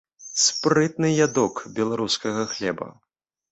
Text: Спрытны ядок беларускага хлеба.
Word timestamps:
Спрытны 0.43 1.11
ядок 1.27 1.63
беларускага 1.77 2.49
хлеба. 2.57 2.91